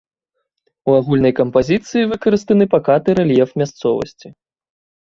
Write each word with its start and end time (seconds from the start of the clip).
У 0.89 0.95
агульнай 0.99 1.33
кампазіцыі 1.41 2.09
выкарыстаны 2.15 2.65
пакаты 2.73 3.09
рэльеф 3.21 3.49
мясцовасці. 3.65 4.27